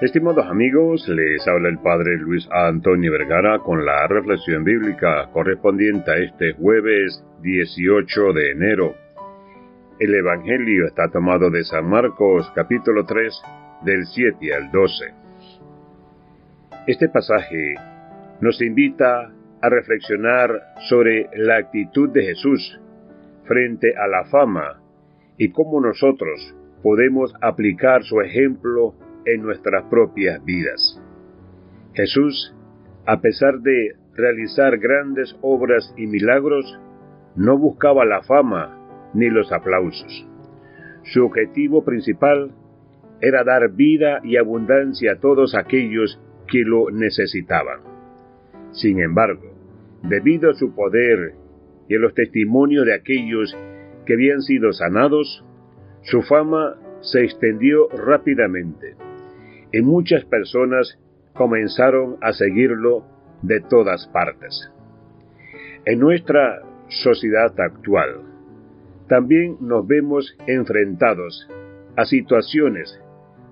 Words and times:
Estimados 0.00 0.46
amigos, 0.46 1.06
les 1.08 1.46
habla 1.46 1.68
el 1.68 1.78
Padre 1.78 2.16
Luis 2.16 2.48
Antonio 2.50 3.12
Vergara 3.12 3.58
con 3.58 3.84
la 3.84 4.06
reflexión 4.06 4.64
bíblica 4.64 5.28
correspondiente 5.30 6.10
a 6.10 6.16
este 6.16 6.54
jueves 6.54 7.22
18 7.42 8.32
de 8.32 8.50
enero. 8.52 8.94
El 9.98 10.14
Evangelio 10.14 10.86
está 10.86 11.10
tomado 11.10 11.50
de 11.50 11.64
San 11.64 11.84
Marcos 11.84 12.50
capítulo 12.54 13.04
3 13.04 13.42
del 13.84 14.06
7 14.06 14.54
al 14.54 14.70
12. 14.70 15.04
Este 16.86 17.10
pasaje 17.10 17.74
nos 18.40 18.62
invita 18.62 19.30
a 19.60 19.68
reflexionar 19.68 20.50
sobre 20.88 21.28
la 21.34 21.58
actitud 21.58 22.08
de 22.08 22.22
Jesús 22.22 22.80
frente 23.44 23.94
a 23.98 24.06
la 24.06 24.24
fama 24.30 24.80
y 25.36 25.52
cómo 25.52 25.78
nosotros 25.78 26.54
podemos 26.82 27.34
aplicar 27.42 28.02
su 28.02 28.22
ejemplo 28.22 28.94
en 29.34 29.42
nuestras 29.42 29.84
propias 29.84 30.44
vidas. 30.44 31.00
Jesús, 31.94 32.54
a 33.06 33.20
pesar 33.20 33.60
de 33.60 33.94
realizar 34.14 34.78
grandes 34.78 35.36
obras 35.40 35.92
y 35.96 36.06
milagros, 36.06 36.78
no 37.36 37.58
buscaba 37.58 38.04
la 38.04 38.22
fama 38.22 39.10
ni 39.14 39.28
los 39.28 39.50
aplausos. 39.52 40.26
Su 41.04 41.24
objetivo 41.24 41.84
principal 41.84 42.52
era 43.20 43.44
dar 43.44 43.70
vida 43.72 44.20
y 44.22 44.36
abundancia 44.36 45.12
a 45.12 45.20
todos 45.20 45.54
aquellos 45.54 46.20
que 46.48 46.62
lo 46.64 46.90
necesitaban. 46.90 47.80
Sin 48.72 49.00
embargo, 49.00 49.54
debido 50.02 50.50
a 50.50 50.54
su 50.54 50.74
poder 50.74 51.34
y 51.88 51.96
a 51.96 51.98
los 51.98 52.14
testimonios 52.14 52.86
de 52.86 52.94
aquellos 52.94 53.56
que 54.06 54.14
habían 54.14 54.42
sido 54.42 54.72
sanados, 54.72 55.44
su 56.02 56.22
fama 56.22 56.76
se 57.00 57.24
extendió 57.24 57.88
rápidamente 57.88 58.96
y 59.72 59.82
muchas 59.82 60.24
personas 60.24 60.98
comenzaron 61.34 62.16
a 62.20 62.32
seguirlo 62.32 63.04
de 63.42 63.60
todas 63.60 64.06
partes. 64.08 64.70
En 65.86 65.98
nuestra 65.98 66.62
sociedad 66.88 67.58
actual, 67.58 68.22
también 69.08 69.56
nos 69.60 69.86
vemos 69.86 70.36
enfrentados 70.46 71.48
a 71.96 72.04
situaciones 72.04 73.00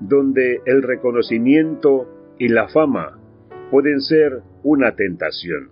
donde 0.00 0.60
el 0.66 0.82
reconocimiento 0.82 2.34
y 2.38 2.48
la 2.48 2.68
fama 2.68 3.18
pueden 3.70 4.00
ser 4.00 4.42
una 4.62 4.94
tentación. 4.94 5.70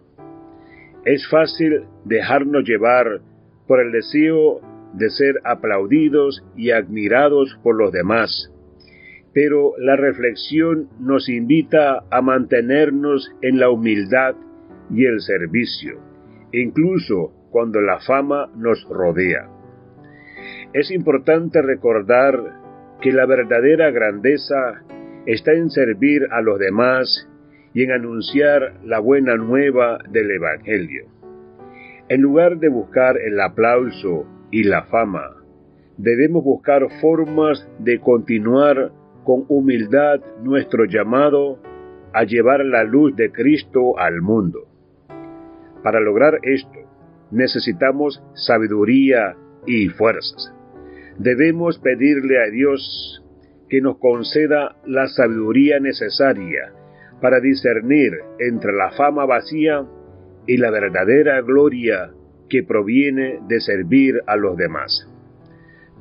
Es 1.04 1.28
fácil 1.28 1.84
dejarnos 2.04 2.64
llevar 2.64 3.20
por 3.66 3.80
el 3.80 3.92
deseo 3.92 4.60
de 4.94 5.10
ser 5.10 5.40
aplaudidos 5.44 6.44
y 6.56 6.70
admirados 6.70 7.58
por 7.62 7.76
los 7.76 7.92
demás, 7.92 8.50
pero 9.34 9.72
la 9.78 9.96
reflexión 9.96 10.88
nos 11.00 11.28
invita 11.28 12.04
a 12.08 12.22
mantenernos 12.22 13.34
en 13.42 13.58
la 13.58 13.68
humildad 13.68 14.36
y 14.90 15.04
el 15.04 15.20
servicio, 15.20 15.98
incluso 16.52 17.32
cuando 17.50 17.80
la 17.80 17.98
fama 17.98 18.50
nos 18.56 18.86
rodea. 18.88 19.50
Es 20.72 20.90
importante 20.92 21.62
recordar 21.62 22.38
que 23.00 23.12
la 23.12 23.26
verdadera 23.26 23.90
grandeza 23.90 24.82
está 25.26 25.52
en 25.52 25.68
servir 25.70 26.22
a 26.30 26.40
los 26.40 26.58
demás 26.58 27.28
y 27.74 27.82
en 27.82 27.90
anunciar 27.90 28.80
la 28.84 29.00
buena 29.00 29.36
nueva 29.36 29.98
del 30.10 30.30
Evangelio. 30.30 31.06
En 32.08 32.20
lugar 32.20 32.58
de 32.58 32.68
buscar 32.68 33.16
el 33.18 33.40
aplauso 33.40 34.26
y 34.52 34.62
la 34.62 34.84
fama, 34.84 35.42
debemos 35.96 36.44
buscar 36.44 36.86
formas 37.00 37.68
de 37.80 37.98
continuar 37.98 38.92
con 39.24 39.44
humildad 39.48 40.20
nuestro 40.42 40.84
llamado 40.84 41.58
a 42.12 42.24
llevar 42.24 42.64
la 42.64 42.84
luz 42.84 43.16
de 43.16 43.32
Cristo 43.32 43.98
al 43.98 44.22
mundo. 44.22 44.68
Para 45.82 46.00
lograr 46.00 46.38
esto, 46.42 46.78
necesitamos 47.30 48.22
sabiduría 48.34 49.36
y 49.66 49.88
fuerzas. 49.88 50.54
Debemos 51.18 51.78
pedirle 51.78 52.42
a 52.42 52.50
Dios 52.50 53.22
que 53.68 53.80
nos 53.80 53.98
conceda 53.98 54.76
la 54.86 55.08
sabiduría 55.08 55.80
necesaria 55.80 56.72
para 57.20 57.40
discernir 57.40 58.12
entre 58.38 58.72
la 58.72 58.90
fama 58.92 59.24
vacía 59.24 59.84
y 60.46 60.58
la 60.58 60.70
verdadera 60.70 61.40
gloria 61.40 62.12
que 62.48 62.62
proviene 62.62 63.40
de 63.48 63.60
servir 63.60 64.22
a 64.26 64.36
los 64.36 64.56
demás. 64.56 65.08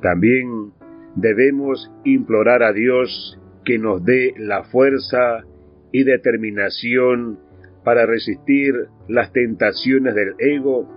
También 0.02 0.72
debemos 1.16 1.92
implorar 2.04 2.62
a 2.62 2.72
Dios 2.72 3.38
que 3.64 3.78
nos 3.78 4.04
dé 4.04 4.34
la 4.36 4.64
fuerza 4.64 5.44
y 5.92 6.04
determinación 6.04 7.38
para 7.84 8.06
resistir 8.06 8.74
las 9.08 9.32
tentaciones 9.32 10.14
del 10.14 10.34
ego 10.38 10.88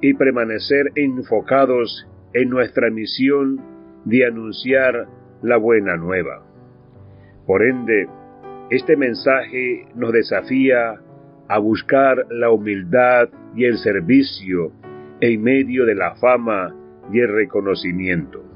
y 0.00 0.14
permanecer 0.14 0.92
enfocados 0.94 2.06
en 2.34 2.50
nuestra 2.50 2.90
misión 2.90 3.60
de 4.04 4.26
anunciar 4.26 5.08
la 5.42 5.56
buena 5.56 5.96
nueva. 5.96 6.44
Por 7.46 7.62
ende, 7.62 8.06
este 8.70 8.96
mensaje 8.96 9.86
nos 9.94 10.12
desafía 10.12 11.00
a 11.48 11.58
buscar 11.58 12.26
la 12.30 12.50
humildad 12.50 13.28
y 13.56 13.64
el 13.64 13.78
servicio 13.78 14.72
en 15.20 15.42
medio 15.42 15.86
de 15.86 15.94
la 15.94 16.14
fama 16.16 16.74
y 17.10 17.20
el 17.20 17.32
reconocimiento 17.32 18.47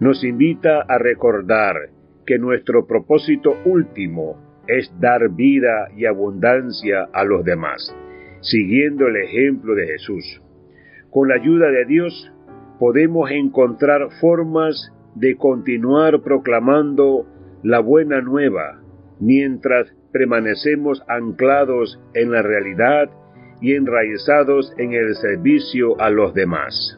nos 0.00 0.22
invita 0.24 0.82
a 0.82 0.98
recordar 0.98 1.90
que 2.26 2.38
nuestro 2.38 2.86
propósito 2.86 3.56
último 3.64 4.36
es 4.66 4.92
dar 5.00 5.30
vida 5.30 5.88
y 5.96 6.04
abundancia 6.04 7.08
a 7.12 7.24
los 7.24 7.44
demás, 7.44 7.94
siguiendo 8.40 9.06
el 9.06 9.16
ejemplo 9.16 9.74
de 9.74 9.86
Jesús. 9.86 10.42
Con 11.10 11.28
la 11.28 11.36
ayuda 11.36 11.70
de 11.70 11.86
Dios 11.86 12.32
podemos 12.78 13.30
encontrar 13.30 14.08
formas 14.20 14.92
de 15.14 15.36
continuar 15.36 16.20
proclamando 16.22 17.26
la 17.62 17.80
buena 17.80 18.20
nueva 18.20 18.82
mientras 19.20 19.92
permanecemos 20.12 21.02
anclados 21.08 22.00
en 22.14 22.30
la 22.30 22.42
realidad 22.42 23.10
y 23.60 23.74
enraizados 23.74 24.72
en 24.78 24.92
el 24.92 25.14
servicio 25.16 26.00
a 26.00 26.10
los 26.10 26.34
demás. 26.34 26.97